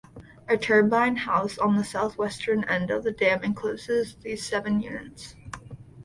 [0.47, 5.35] A turbine house, on the southwestern end of the dam, encloses these seven units.